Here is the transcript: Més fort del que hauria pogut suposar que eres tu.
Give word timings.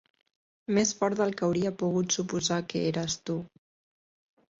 Més 0.77 0.93
fort 1.01 1.19
del 1.19 1.35
que 1.41 1.45
hauria 1.47 1.71
pogut 1.81 2.15
suposar 2.15 2.57
que 2.73 2.81
eres 2.93 3.19
tu. 3.31 3.37